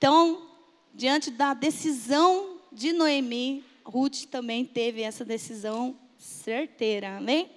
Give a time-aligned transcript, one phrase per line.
[0.00, 0.48] Então,
[0.94, 7.50] diante da decisão de Noemi, Ruth também teve essa decisão certeira, amém?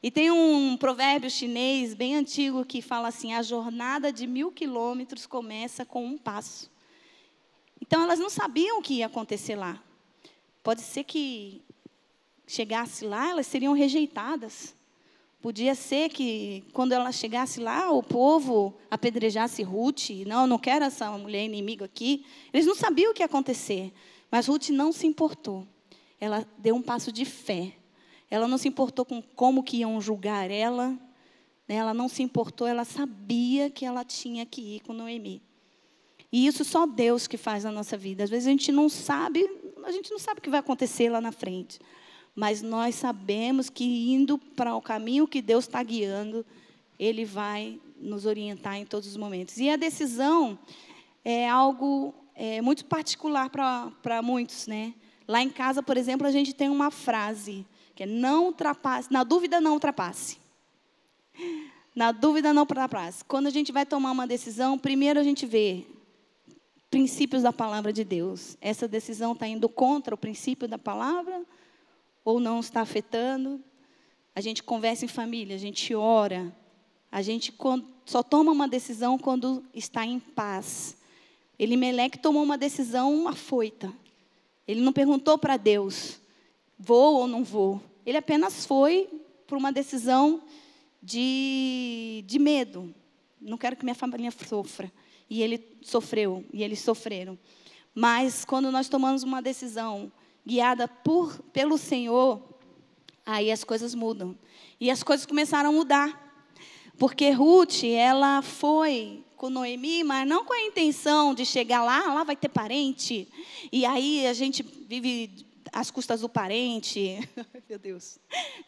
[0.00, 5.26] E tem um provérbio chinês bem antigo que fala assim: a jornada de mil quilômetros
[5.26, 6.70] começa com um passo.
[7.82, 9.82] Então elas não sabiam o que ia acontecer lá.
[10.62, 11.64] Pode ser que
[12.46, 14.72] chegasse lá, elas seriam rejeitadas.
[15.40, 20.10] Podia ser que, quando ela chegasse lá, o povo apedrejasse Ruth.
[20.26, 22.24] Não, não quero essa mulher inimiga aqui.
[22.52, 23.92] Eles não sabiam o que ia acontecer.
[24.30, 25.66] Mas Ruth não se importou.
[26.20, 27.72] Ela deu um passo de fé.
[28.28, 30.98] Ela não se importou com como que iam julgar ela.
[31.68, 31.76] Né?
[31.76, 35.42] Ela não se importou, ela sabia que ela tinha que ir com Noemi.
[36.32, 38.24] E isso só Deus que faz na nossa vida.
[38.24, 39.48] Às vezes a gente não sabe,
[39.84, 41.78] a gente não sabe o que vai acontecer lá na frente.
[42.38, 46.46] Mas nós sabemos que indo para o caminho que Deus está guiando,
[46.96, 49.58] Ele vai nos orientar em todos os momentos.
[49.58, 50.56] E a decisão
[51.24, 54.94] é algo é, muito particular para muitos, né?
[55.26, 59.24] Lá em casa, por exemplo, a gente tem uma frase que é não ultrapasse, na
[59.24, 60.38] dúvida não ultrapasse.
[61.92, 63.24] Na dúvida não ultrapasse.
[63.24, 65.84] Quando a gente vai tomar uma decisão, primeiro a gente vê
[66.88, 68.56] princípios da palavra de Deus.
[68.60, 71.44] Essa decisão está indo contra o princípio da palavra
[72.28, 73.58] ou não está afetando?
[74.34, 76.54] A gente conversa em família, a gente ora,
[77.10, 77.54] a gente
[78.04, 80.98] só toma uma decisão quando está em paz.
[81.58, 83.90] Elimeleque tomou uma decisão afoita.
[84.66, 86.20] Ele não perguntou para Deus,
[86.78, 87.80] vou ou não vou.
[88.04, 89.08] Ele apenas foi
[89.46, 90.42] por uma decisão
[91.02, 92.94] de, de medo.
[93.40, 94.92] Não quero que minha família sofra.
[95.30, 97.38] E ele sofreu, e eles sofreram.
[97.94, 100.12] Mas quando nós tomamos uma decisão
[100.48, 102.42] guiada por, pelo Senhor,
[103.24, 104.36] aí as coisas mudam.
[104.80, 106.26] E as coisas começaram a mudar.
[106.98, 112.24] Porque Ruth, ela foi com Noemi, mas não com a intenção de chegar lá, lá
[112.24, 113.28] vai ter parente.
[113.70, 117.20] E aí a gente vive às custas do parente.
[117.68, 118.18] Meu Deus.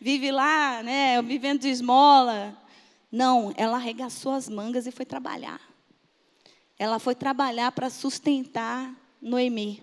[0.00, 2.56] Vive lá, né, vivendo de esmola.
[3.10, 5.60] Não, ela arregaçou as mangas e foi trabalhar
[6.81, 8.91] ela foi trabalhar para sustentar
[9.21, 9.83] Noemi.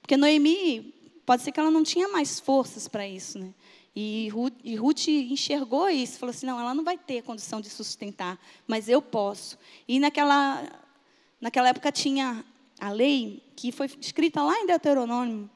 [0.00, 0.94] Porque Noemi,
[1.26, 3.52] pode ser que ela não tinha mais forças para isso, né?
[3.94, 7.68] E Ruth, e Ruth, enxergou isso, falou assim: não, ela não vai ter condição de
[7.68, 9.58] sustentar, mas eu posso.
[9.88, 10.64] E naquela,
[11.40, 12.44] naquela época tinha
[12.78, 15.50] a lei que foi escrita lá em Deuteronômio,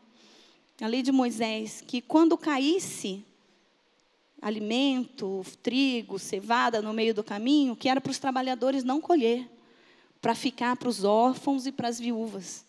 [0.80, 3.24] a lei de Moisés, que quando caísse
[4.40, 9.46] alimento, trigo, cevada no meio do caminho, que era para os trabalhadores não colher
[10.20, 12.64] para ficar para os órfãos e para as viúvas.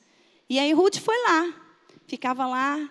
[0.49, 1.60] E aí Ruth foi lá,
[2.11, 2.89] ficava lá,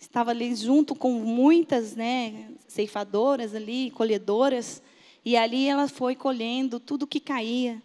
[0.00, 4.82] estava ali junto com muitas né, ceifadoras ali, colhedoras,
[5.22, 7.82] e ali ela foi colhendo tudo que caía.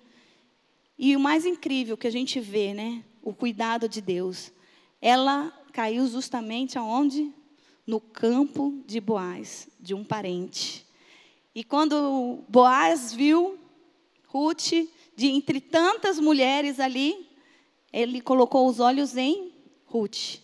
[0.98, 4.50] E o mais incrível que a gente vê, né, o cuidado de Deus,
[5.02, 7.34] ela caiu justamente aonde?
[7.86, 10.86] No campo de Boaz, de um parente.
[11.54, 13.60] E quando Boaz viu
[14.28, 14.72] Ruth,
[15.18, 17.28] de entre tantas mulheres ali,
[17.92, 19.49] ele colocou os olhos em
[19.90, 20.40] Ruth.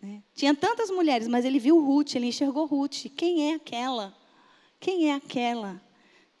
[0.00, 0.22] Né?
[0.34, 3.06] Tinha tantas mulheres, mas ele viu Ruth, ele enxergou Ruth.
[3.16, 4.16] Quem é aquela?
[4.78, 5.80] Quem é aquela?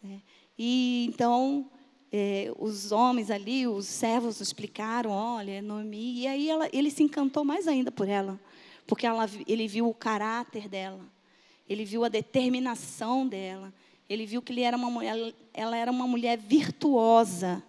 [0.02, 0.20] Né?
[0.58, 1.70] E então
[2.10, 6.20] é, os homens ali, os servos explicaram, olha, Noemi.
[6.20, 8.40] E aí ela, ele se encantou mais ainda por ela,
[8.86, 11.04] porque ela, ele viu o caráter dela,
[11.68, 13.72] ele viu a determinação dela,
[14.08, 15.04] ele viu que ele era uma
[15.54, 17.62] ela era uma mulher virtuosa.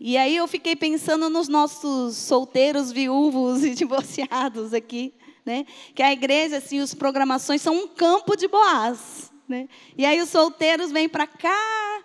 [0.00, 5.12] E aí eu fiquei pensando nos nossos solteiros, viúvos e divorciados aqui,
[5.44, 5.66] né?
[5.94, 9.68] Que a igreja, assim, as programações são um campo de Boaz, né?
[9.96, 12.04] E aí os solteiros vêm para cá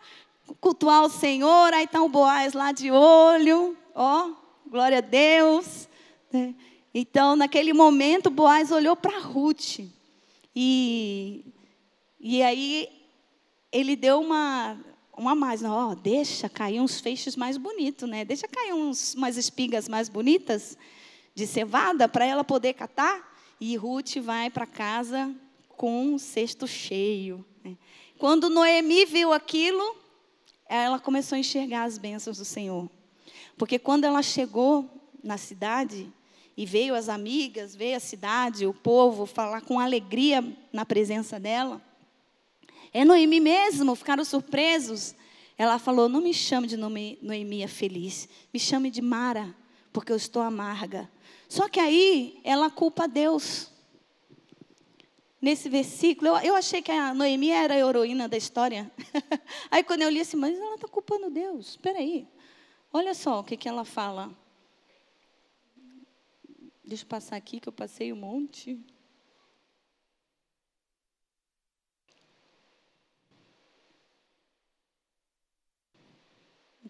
[0.59, 4.31] cultuar o Senhor, aí está o Boaz lá de olho, ó,
[4.67, 5.87] glória a Deus.
[6.31, 6.55] Né?
[6.93, 9.79] Então, naquele momento, Boaz olhou para Ruth.
[10.55, 11.45] E,
[12.19, 12.87] e aí
[13.71, 14.77] ele deu uma,
[15.15, 18.25] uma mais, ó, deixa cair uns feixes mais bonitos, né?
[18.25, 20.77] Deixa cair uns, umas espigas mais bonitas
[21.35, 23.31] de cevada para ela poder catar.
[23.59, 25.33] E Ruth vai para casa
[25.69, 27.45] com um cesto cheio.
[27.63, 27.77] Né?
[28.17, 29.95] Quando Noemi viu aquilo,
[30.67, 32.89] ela começou a enxergar as bênçãos do Senhor.
[33.57, 34.89] Porque quando ela chegou
[35.23, 36.11] na cidade
[36.57, 41.81] e veio as amigas, veio a cidade, o povo falar com alegria na presença dela,
[42.93, 45.15] é Noemi mesmo, ficaram surpresos.
[45.57, 49.55] Ela falou: Não me chame de Noemi feliz, me chame de Mara,
[49.91, 51.09] porque eu estou amarga.
[51.49, 53.71] Só que aí ela culpa Deus.
[55.41, 58.89] Nesse versículo, eu, eu achei que a Noemi era a heroína da história.
[59.69, 61.71] aí quando eu li assim, mas ela está culpando Deus.
[61.71, 62.27] Espera aí.
[62.93, 64.31] Olha só o que, que ela fala.
[66.85, 68.79] Deixa eu passar aqui, que eu passei um monte.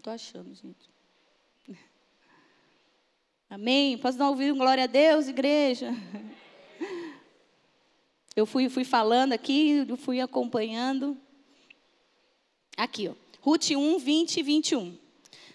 [0.03, 0.89] Estou achando, gente.
[3.49, 3.97] Amém?
[3.97, 5.91] Posso dar ouvir um glória a Deus, igreja?
[8.35, 11.15] Eu fui, fui falando aqui, eu fui acompanhando.
[12.75, 13.13] Aqui, ó.
[13.41, 14.97] Ruth 1, 20 e 21.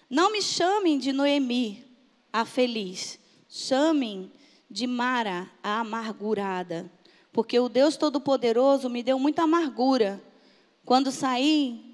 [0.09, 1.85] Não me chamem de Noemi,
[2.31, 3.19] a feliz.
[3.49, 4.31] Chamem
[4.71, 6.89] de Mara, a amargurada.
[7.33, 10.23] Porque o Deus Todo-Poderoso me deu muita amargura.
[10.85, 11.88] Quando saí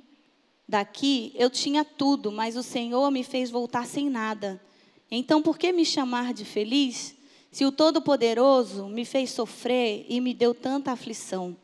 [0.67, 4.61] daqui, eu tinha tudo, mas o Senhor me fez voltar sem nada.
[5.09, 7.15] Então, por que me chamar de feliz?
[7.51, 11.55] Se o Todo-Poderoso me fez sofrer e me deu tanta aflição.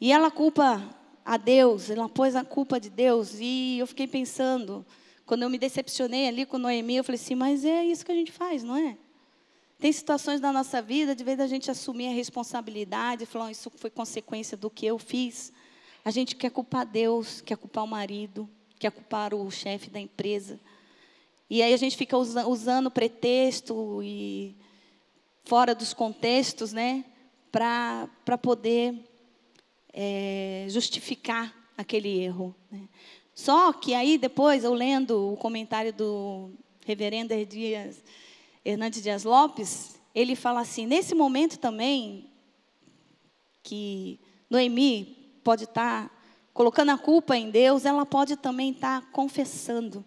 [0.00, 0.82] E ela culpa
[1.24, 3.36] a Deus, ela pôs a culpa de Deus.
[3.38, 4.84] E eu fiquei pensando,
[5.24, 8.14] quando eu me decepcionei ali com Noemi, eu falei assim: mas é isso que a
[8.14, 8.96] gente faz, não é?
[9.78, 13.88] Tem situações da nossa vida, de vez da gente assumir a responsabilidade, falar, isso foi
[13.88, 15.52] consequência do que eu fiz.
[16.04, 18.48] A gente quer culpar Deus, quer culpar o marido,
[18.78, 20.58] quer culpar o chefe da empresa.
[21.48, 24.56] E aí a gente fica usa, usando pretexto e
[25.44, 27.04] fora dos contextos, né,
[27.50, 28.94] para poder
[29.92, 32.54] é, justificar aquele erro.
[32.70, 32.88] Né.
[33.34, 36.50] Só que aí depois, eu lendo o comentário do
[36.86, 38.02] reverendo Dias,
[38.64, 42.30] Hernandes Dias Lopes, ele fala assim, nesse momento também,
[43.62, 44.18] que
[44.48, 45.19] Noemi
[45.50, 46.10] pode estar tá
[46.54, 50.04] colocando a culpa em Deus, ela pode também estar tá confessando,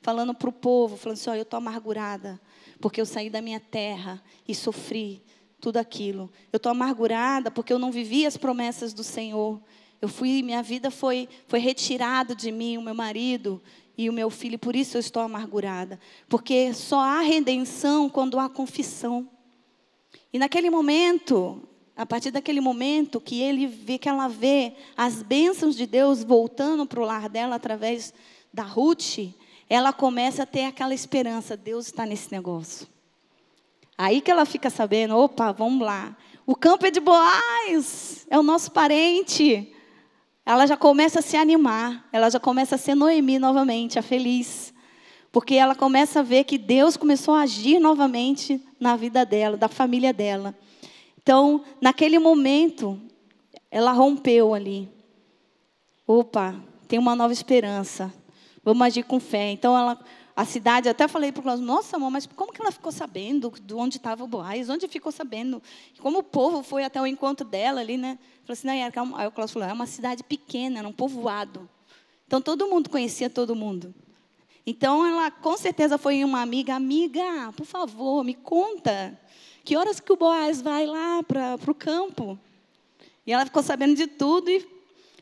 [0.00, 2.40] falando para o povo, falando assim, oh, eu estou amargurada,
[2.80, 5.22] porque eu saí da minha terra e sofri
[5.60, 6.32] tudo aquilo.
[6.50, 9.60] Eu estou amargurada porque eu não vivi as promessas do Senhor.
[10.00, 13.62] Eu fui, minha vida foi, foi retirada de mim, o meu marido
[13.98, 16.00] e o meu filho, por isso eu estou amargurada.
[16.26, 19.28] Porque só há redenção quando há confissão.
[20.32, 25.74] E naquele momento, a partir daquele momento que ele vê, que ela vê as bênçãos
[25.74, 28.12] de Deus voltando para o lar dela através
[28.52, 29.18] da Ruth,
[29.68, 32.86] ela começa a ter aquela esperança, Deus está nesse negócio.
[33.96, 36.14] Aí que ela fica sabendo, opa, vamos lá.
[36.46, 39.72] O campo é de Boaz, é o nosso parente.
[40.44, 44.72] Ela já começa a se animar, ela já começa a ser Noemi novamente, a feliz.
[45.32, 49.68] Porque ela começa a ver que Deus começou a agir novamente na vida dela, da
[49.68, 50.54] família dela.
[51.26, 53.00] Então, naquele momento,
[53.68, 54.88] ela rompeu ali.
[56.06, 56.54] Opa,
[56.86, 58.14] tem uma nova esperança.
[58.62, 59.50] Vamos agir com fé.
[59.50, 59.98] Então ela,
[60.36, 63.52] a cidade, até falei para o Cláudio, nossa, amor, mas como que ela ficou sabendo
[63.60, 64.70] de onde estava o Boaz?
[64.70, 65.60] Onde ficou sabendo?
[65.98, 68.20] Como o povo foi até o encontro dela ali, né?
[68.44, 71.68] Falei assim, não, aí o Cláudio falou, é uma cidade pequena, era um povoado.
[72.28, 73.92] Então todo mundo conhecia todo mundo.
[74.64, 79.18] Então ela com certeza foi uma amiga, amiga, por favor, me conta.
[79.66, 82.38] Que horas que o Boaz vai lá para o campo?
[83.26, 84.64] E ela ficou sabendo de tudo e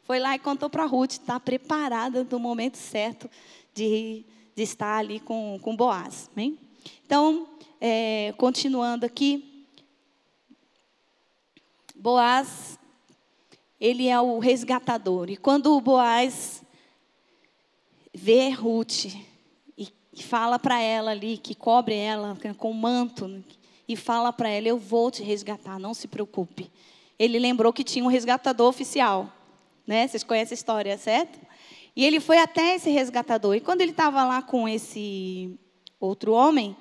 [0.02, 3.30] foi lá e contou para Ruth, está preparada no momento certo
[3.72, 4.22] de,
[4.54, 6.28] de estar ali com, com Boaz.
[6.36, 6.58] Hein?
[7.06, 7.48] Então,
[7.80, 9.66] é, continuando aqui,
[11.94, 12.78] Boaz,
[13.80, 15.30] ele é o resgatador.
[15.30, 16.62] E quando o Boaz
[18.12, 19.06] vê Ruth
[19.78, 23.42] e fala para ela ali, que cobre ela com o manto,
[23.88, 26.70] e fala para ela: Eu vou te resgatar, não se preocupe.
[27.18, 29.32] Ele lembrou que tinha um resgatador oficial
[29.86, 30.06] né?
[30.06, 31.38] Vocês conhecem a história, certo?
[31.94, 33.54] E ele foi até esse resgatador.
[33.54, 35.58] E quando ele estava lá com esse
[36.00, 36.76] outro homem,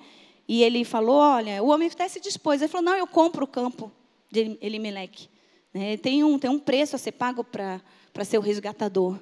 [0.48, 2.62] e ele falou: Olha, o homem até se dispôs.
[2.62, 3.92] Ele falou: Não, eu compro o campo
[4.32, 5.30] de Elimelec.
[5.74, 5.98] Né?
[5.98, 9.20] Tem, um, tem um preço a ser pago para ser o resgatador.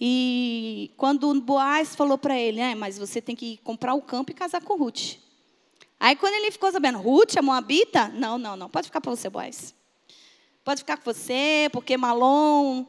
[0.00, 4.34] E quando Boaz falou para ele, né, mas você tem que comprar o campo e
[4.34, 5.16] casar com Ruth.
[6.00, 8.08] Aí quando ele ficou sabendo, Ruth, a Moabita?
[8.08, 9.74] Não, não, não, pode ficar para você, Boaz.
[10.62, 12.84] Pode ficar com você, porque Malom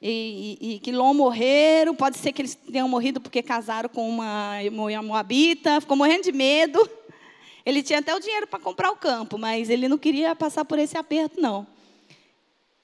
[0.00, 1.94] e, e, e Quilom morreram.
[1.94, 5.80] Pode ser que eles tenham morrido porque casaram com uma, uma moabita.
[5.80, 6.88] Ficou morrendo de medo.
[7.64, 10.78] Ele tinha até o dinheiro para comprar o campo, mas ele não queria passar por
[10.78, 11.66] esse aperto, não.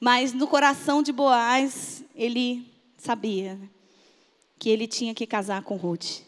[0.00, 2.66] Mas no coração de Boaz, ele
[2.98, 3.56] sabia
[4.58, 6.22] que ele tinha que casar com Ruth.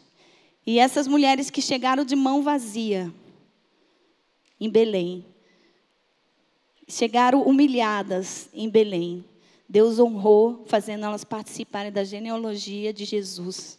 [0.65, 3.13] E essas mulheres que chegaram de mão vazia
[4.65, 5.27] em Belém,
[6.89, 9.25] chegaram humilhadas em Belém.
[9.69, 13.79] Deus honrou, fazendo elas participarem da genealogia de Jesus.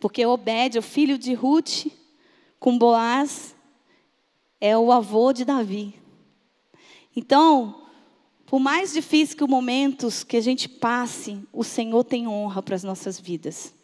[0.00, 1.86] Porque Obed, o filho de Ruth,
[2.58, 3.54] com Boaz,
[4.60, 5.94] é o avô de Davi.
[7.14, 7.82] Então,
[8.46, 12.74] por mais difícil que os momentos que a gente passe, o Senhor tem honra para
[12.74, 13.74] as nossas vidas.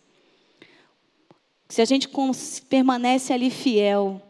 [1.69, 2.09] Se a gente
[2.69, 4.23] permanece ali fiel,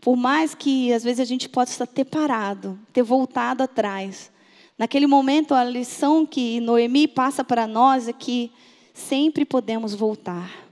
[0.00, 4.30] Por mais que às vezes a gente possa ter parado, ter voltado atrás,
[4.76, 8.52] naquele momento a lição que Noemi passa para nós é que
[8.94, 10.68] sempre podemos voltar.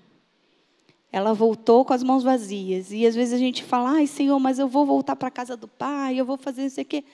[1.11, 2.93] Ela voltou com as mãos vazias.
[2.93, 5.57] E às vezes a gente fala, ai Senhor, mas eu vou voltar para a casa
[5.57, 7.05] do Pai, eu vou fazer isso aqui.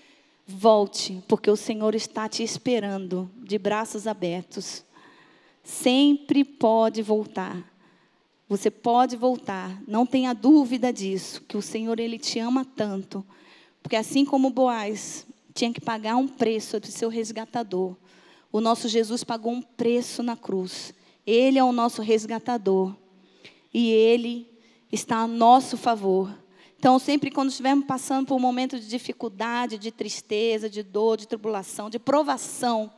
[0.46, 4.84] Volte, porque o Senhor está te esperando, de braços abertos.
[5.62, 7.71] Sempre pode voltar.
[8.52, 13.24] Você pode voltar, não tenha dúvida disso, que o Senhor ele te ama tanto.
[13.82, 17.96] Porque assim como Boaz tinha que pagar um preço do seu resgatador,
[18.52, 20.92] o nosso Jesus pagou um preço na cruz.
[21.26, 22.94] Ele é o nosso resgatador
[23.72, 24.46] e ele
[24.92, 26.30] está a nosso favor.
[26.78, 31.26] Então, sempre quando estivermos passando por um momento de dificuldade, de tristeza, de dor, de
[31.26, 32.92] tribulação, de provação,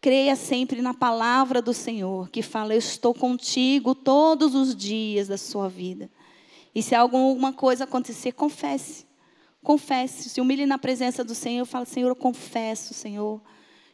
[0.00, 5.38] creia sempre na palavra do Senhor, que fala: Eu estou contigo todos os dias da
[5.38, 6.10] sua vida.
[6.74, 9.06] E se alguma coisa acontecer, confesse.
[9.62, 10.28] Confesse.
[10.28, 13.40] Se humilhe na presença do Senhor, fala: Senhor, eu confesso, Senhor.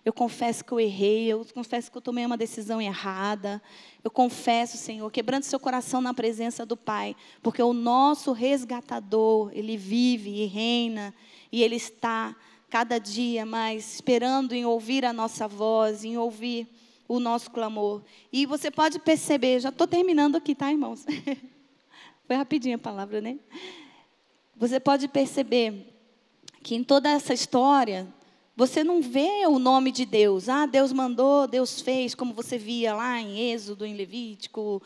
[0.05, 3.63] Eu confesso que eu errei, eu confesso que eu tomei uma decisão errada.
[4.03, 9.79] Eu confesso, Senhor, quebrando seu coração na presença do Pai, porque o nosso resgatador, ele
[9.79, 11.15] vive e reina,
[11.51, 12.37] e ele está
[12.75, 16.67] cada dia mais esperando em ouvir a nossa voz, em ouvir
[17.07, 18.03] o nosso clamor.
[18.33, 21.07] E você pode perceber, já estou terminando aqui, tá, irmãos?
[22.27, 23.39] Foi rapidinho a palavra, né?
[24.57, 25.87] Você pode perceber
[26.65, 28.09] que em toda essa história,
[28.57, 30.49] você não vê o nome de Deus.
[30.49, 34.83] Ah, Deus mandou, Deus fez, como você via lá em Êxodo, em Levítico.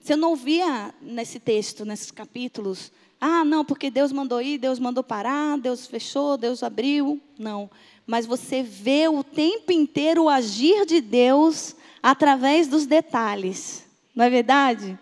[0.00, 2.92] Você não via nesse texto, nesses capítulos.
[3.24, 7.20] Ah, não, porque Deus mandou ir, Deus mandou parar, Deus fechou, Deus abriu.
[7.38, 7.70] Não.
[8.04, 13.86] Mas você vê o tempo inteiro o agir de Deus através dos detalhes.
[14.12, 14.98] Não é verdade?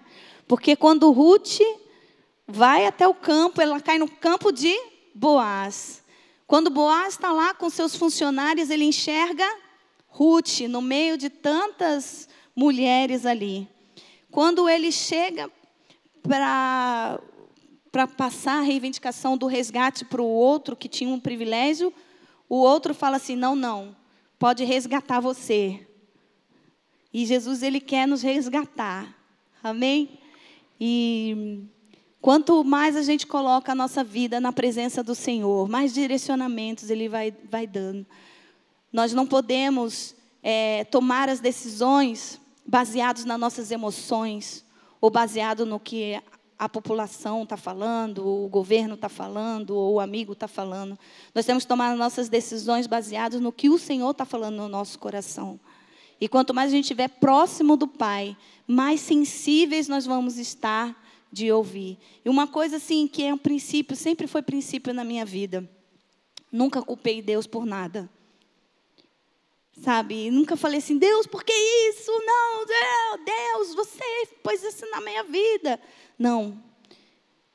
[0.46, 1.60] Porque quando Ruth
[2.46, 4.76] vai até o campo, ela cai no campo de
[5.14, 6.02] Boaz.
[6.46, 9.48] Quando Boaz está lá com seus funcionários, ele enxerga
[10.08, 13.66] Ruth no meio de tantas mulheres ali.
[14.30, 15.50] Quando ele chega
[16.22, 17.18] para
[17.90, 21.92] para passar a reivindicação do resgate para o outro que tinha um privilégio,
[22.48, 23.96] o outro fala assim: "Não, não.
[24.38, 25.86] Pode resgatar você".
[27.12, 29.16] E Jesus ele quer nos resgatar.
[29.62, 30.18] Amém?
[30.80, 31.66] E
[32.20, 37.08] Quanto mais a gente coloca a nossa vida na presença do Senhor, mais direcionamentos Ele
[37.08, 38.06] vai, vai dando.
[38.92, 44.62] Nós não podemos é, tomar as decisões baseados nas nossas emoções,
[45.00, 46.20] ou baseado no que
[46.60, 50.98] a população está falando, ou o governo está falando, ou o amigo está falando.
[51.34, 54.68] Nós temos que tomar as nossas decisões baseadas no que o Senhor está falando no
[54.68, 55.58] nosso coração.
[56.20, 58.36] E quanto mais a gente estiver próximo do Pai,
[58.66, 60.94] mais sensíveis nós vamos estar
[61.32, 61.96] de ouvir.
[62.22, 65.66] E uma coisa assim que é um princípio, sempre foi princípio na minha vida.
[66.52, 68.06] Nunca culpei Deus por nada.
[69.82, 70.30] Sabe?
[70.30, 71.54] Nunca falei assim, Deus, por que
[71.88, 72.12] isso?
[72.26, 74.04] Não, Deus, você
[74.42, 75.80] pôs isso na minha vida.
[76.20, 76.62] Não.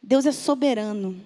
[0.01, 1.21] Deus é soberano.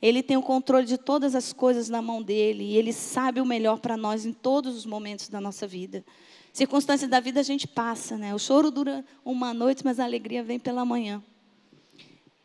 [0.00, 3.44] Ele tem o controle de todas as coisas na mão dele e ele sabe o
[3.44, 6.04] melhor para nós em todos os momentos da nossa vida.
[6.52, 8.32] Circunstâncias da vida a gente passa, né?
[8.32, 11.20] O choro dura uma noite, mas a alegria vem pela manhã.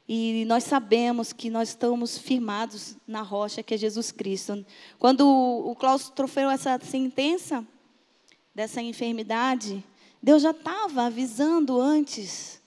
[0.09, 4.65] E nós sabemos que nós estamos firmados na rocha que é Jesus Cristo.
[4.97, 7.63] Quando o Klaus trofeu essa sentença
[8.55, 9.83] dessa enfermidade,
[10.21, 12.59] Deus já estava avisando antes.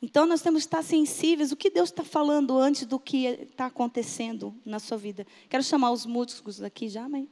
[0.00, 1.52] Então nós temos que estar sensíveis.
[1.52, 5.26] O que Deus está falando antes do que está acontecendo na sua vida?
[5.48, 7.28] Quero chamar os músicos aqui já, mãe.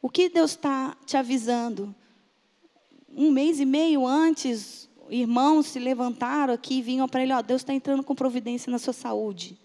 [0.00, 1.94] O que Deus está te avisando?
[3.16, 7.60] Um mês e meio antes, irmãos se levantaram aqui e vinham para ele: Ó, Deus
[7.60, 9.58] está entrando com providência na sua saúde.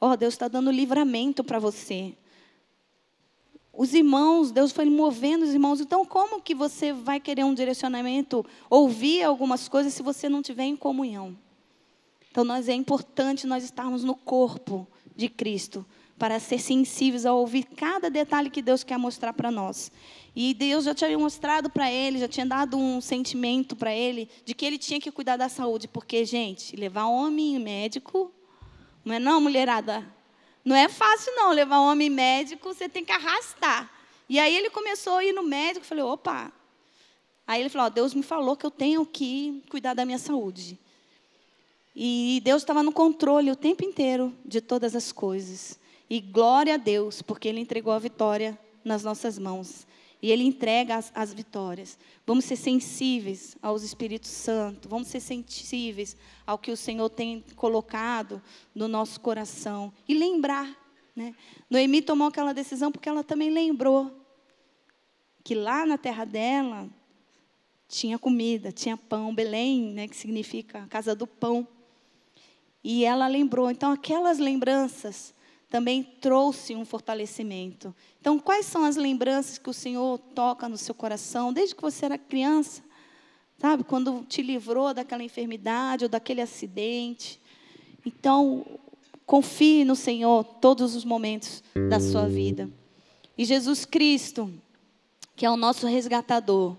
[0.00, 2.16] Ó, Deus está dando livramento para você.
[3.78, 5.80] Os irmãos, Deus foi movendo os irmãos.
[5.80, 10.64] Então, como que você vai querer um direcionamento, ouvir algumas coisas, se você não tiver
[10.64, 11.38] em comunhão?
[12.28, 15.86] Então, nós é importante nós estarmos no corpo de Cristo
[16.18, 19.92] para ser sensíveis a ouvir cada detalhe que Deus quer mostrar para nós.
[20.34, 24.54] E Deus já tinha mostrado para ele, já tinha dado um sentimento para ele de
[24.54, 28.32] que ele tinha que cuidar da saúde, porque gente, levar homem médico,
[29.04, 30.17] não é não, mulherada?
[30.68, 33.90] Não é fácil não, levar homem médico, você tem que arrastar.
[34.28, 36.52] E aí ele começou a ir no médico, falei, opa.
[37.46, 40.78] Aí ele falou, oh, Deus me falou que eu tenho que cuidar da minha saúde.
[41.96, 45.78] E Deus estava no controle o tempo inteiro de todas as coisas.
[46.10, 49.86] E glória a Deus, porque Ele entregou a vitória nas nossas mãos.
[50.20, 51.98] E Ele entrega as, as vitórias.
[52.26, 54.88] Vamos ser sensíveis aos Espíritos Santo.
[54.88, 58.42] Vamos ser sensíveis ao que o Senhor tem colocado
[58.74, 59.92] no nosso coração.
[60.08, 60.68] E lembrar.
[61.14, 61.34] Né?
[61.70, 64.12] Noemi tomou aquela decisão porque ela também lembrou
[65.44, 66.88] que lá na terra dela
[67.88, 69.34] tinha comida, tinha pão.
[69.34, 71.66] Belém, né, que significa casa do pão.
[72.82, 73.70] E ela lembrou.
[73.70, 75.34] Então, aquelas lembranças
[75.68, 77.94] também trouxe um fortalecimento.
[78.20, 82.06] Então, quais são as lembranças que o Senhor toca no seu coração, desde que você
[82.06, 82.82] era criança?
[83.58, 87.40] Sabe, quando te livrou daquela enfermidade ou daquele acidente.
[88.06, 88.64] Então,
[89.26, 92.70] confie no Senhor todos os momentos da sua vida.
[93.36, 94.50] E Jesus Cristo,
[95.36, 96.76] que é o nosso resgatador.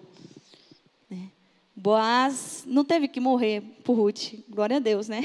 [1.10, 1.29] Né?
[1.75, 5.22] Boaz não teve que morrer por Ruth, glória a Deus, né?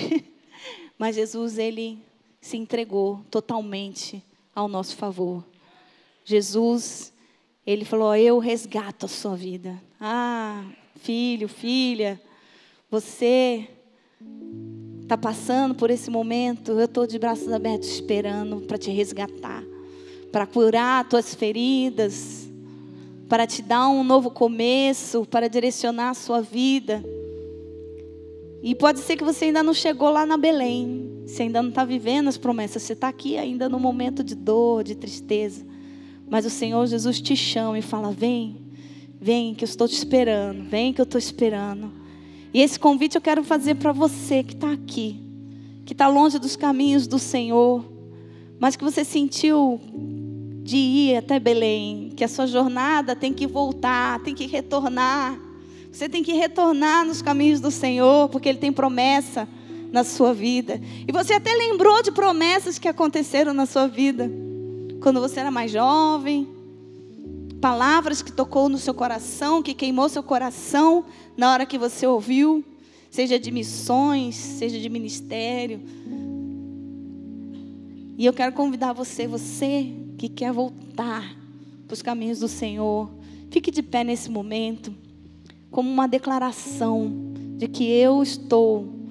[0.99, 1.99] Mas Jesus, ele
[2.45, 4.23] se entregou totalmente
[4.55, 5.43] ao nosso favor.
[6.27, 7.11] Jesus,
[7.67, 9.81] ele falou: Eu resgato a sua vida.
[9.99, 10.63] Ah,
[10.97, 12.21] filho, filha,
[12.91, 13.67] você
[15.01, 16.73] está passando por esse momento.
[16.73, 19.65] Eu estou de braços abertos esperando para te resgatar,
[20.31, 22.47] para curar tuas feridas,
[23.27, 27.03] para te dar um novo começo, para direcionar a sua vida.
[28.63, 31.14] E pode ser que você ainda não chegou lá na Belém.
[31.27, 32.83] Você ainda não está vivendo as promessas.
[32.83, 35.65] Você está aqui ainda no momento de dor, de tristeza.
[36.29, 38.57] Mas o Senhor Jesus te chama e fala: Vem,
[39.21, 40.65] vem, que eu estou te esperando.
[40.65, 41.93] Vem, que eu estou esperando.
[42.53, 45.21] E esse convite eu quero fazer para você que está aqui,
[45.85, 47.85] que está longe dos caminhos do Senhor,
[48.61, 49.81] mas que você sentiu
[50.63, 55.39] de ir até Belém, que a sua jornada tem que voltar, tem que retornar.
[55.91, 59.49] Você tem que retornar nos caminhos do Senhor, porque Ele tem promessa
[59.95, 60.81] na sua vida.
[61.07, 64.29] E você até lembrou de promessas que aconteceram na sua vida
[65.01, 66.49] quando você era mais jovem,
[67.61, 71.05] palavras que tocou no seu coração, que queimou seu coração
[71.37, 72.65] na hora que você ouviu,
[73.09, 75.81] seja de missões, seja de ministério.
[78.19, 81.37] E eu quero convidar você, você que quer voltar
[81.87, 83.11] para os caminhos do Senhor,
[83.49, 84.93] fique de pé nesse momento,
[85.71, 87.13] como uma declaração
[87.57, 89.04] de que eu estou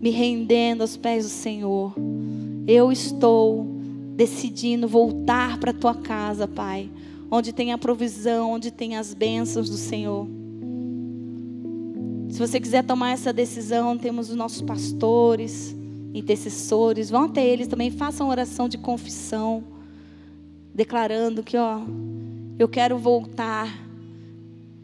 [0.00, 1.94] me rendendo aos pés do Senhor.
[2.66, 3.66] Eu estou
[4.16, 6.90] decidindo voltar para a tua casa, Pai,
[7.30, 10.26] onde tem a provisão, onde tem as bênçãos do Senhor.
[12.30, 15.76] Se você quiser tomar essa decisão, temos os nossos pastores,
[16.14, 19.64] intercessores, vão até eles também, façam oração de confissão,
[20.74, 21.80] declarando que, ó,
[22.58, 23.68] eu quero voltar,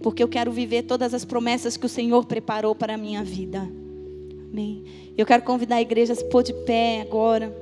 [0.00, 3.68] porque eu quero viver todas as promessas que o Senhor preparou para a minha vida.
[4.56, 5.12] Amém.
[5.18, 7.54] Eu quero convidar a igreja a se pôr de pé agora.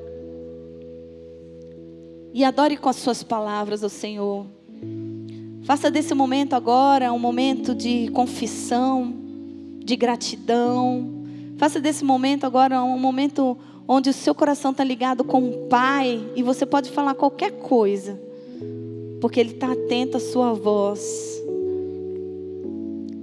[2.32, 4.46] E adore com as suas palavras ao Senhor.
[5.64, 9.12] Faça desse momento agora um momento de confissão,
[9.84, 11.24] de gratidão.
[11.56, 16.24] Faça desse momento agora um momento onde o seu coração está ligado com o Pai
[16.36, 18.16] e você pode falar qualquer coisa,
[19.20, 21.42] porque Ele está atento à sua voz.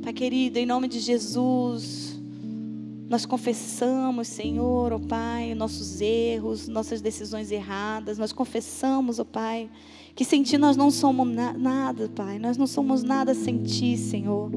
[0.04, 2.11] Pai querido, em nome de Jesus.
[3.12, 8.18] Nós confessamos, Senhor, ó oh Pai, nossos erros, nossas decisões erradas.
[8.18, 9.70] Nós confessamos, ó oh Pai,
[10.16, 12.40] que sem Ti nós não somos na nada, Pai.
[12.40, 14.50] Nós não somos nada sem Ti, Senhor.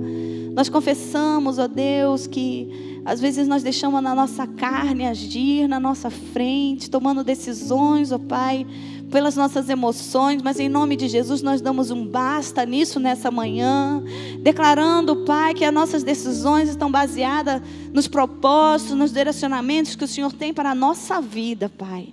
[0.55, 6.09] Nós confessamos, ó Deus, que às vezes nós deixamos na nossa carne agir na nossa
[6.09, 8.65] frente, tomando decisões, ó Pai,
[9.11, 14.03] pelas nossas emoções, mas em nome de Jesus nós damos um basta nisso nessa manhã,
[14.41, 17.63] declarando, Pai, que as nossas decisões estão baseadas
[17.93, 22.13] nos propósitos, nos direcionamentos que o Senhor tem para a nossa vida, Pai.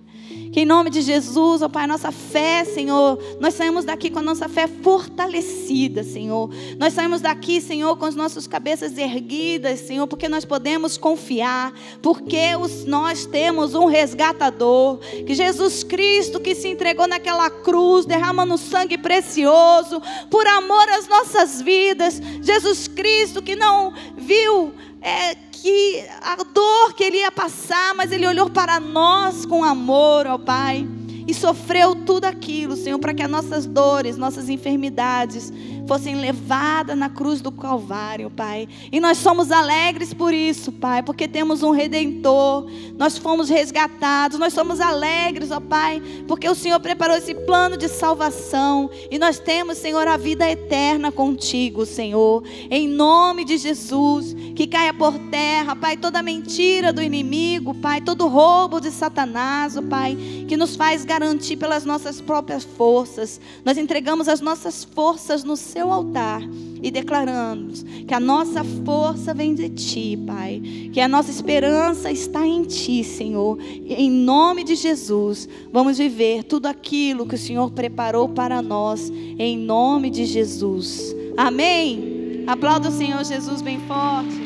[0.51, 4.21] Que em nome de Jesus, ó Pai, nossa fé, Senhor, nós saímos daqui com a
[4.21, 6.49] nossa fé fortalecida, Senhor.
[6.77, 12.55] Nós saímos daqui, Senhor, com as nossas cabeças erguidas, Senhor, porque nós podemos confiar, porque
[12.59, 18.97] os, nós temos um resgatador, que Jesus Cristo que se entregou naquela cruz, derramando sangue
[18.97, 22.21] precioso, por amor às nossas vidas.
[22.41, 24.73] Jesus Cristo que não viu.
[25.01, 30.27] É, que a dor que ele ia passar, mas ele olhou para nós com amor,
[30.27, 30.87] ó Pai
[31.27, 35.51] e sofreu tudo aquilo, Senhor, para que as nossas dores, nossas enfermidades
[35.87, 38.67] fossem levadas na cruz do Calvário, Pai.
[38.91, 42.65] E nós somos alegres por isso, Pai, porque temos um redentor,
[42.97, 47.87] nós fomos resgatados, nós somos alegres, ó Pai, porque o Senhor preparou esse plano de
[47.87, 52.43] salvação e nós temos, Senhor, a vida eterna contigo, Senhor.
[52.69, 58.27] Em nome de Jesus, que caia por terra, Pai, toda mentira do inimigo, Pai, todo
[58.27, 60.17] roubo de Satanás, ó Pai,
[60.47, 63.39] que nos faz garantir pelas nossas próprias forças.
[63.65, 66.41] Nós entregamos as nossas forças no seu altar
[66.83, 70.61] e declaramos que a nossa força vem de ti, Pai.
[70.91, 73.57] Que a nossa esperança está em ti, Senhor.
[73.61, 79.11] E em nome de Jesus, vamos viver tudo aquilo que o Senhor preparou para nós,
[79.37, 81.15] em nome de Jesus.
[81.37, 82.43] Amém.
[82.47, 84.40] Aplauda o Senhor Jesus bem forte.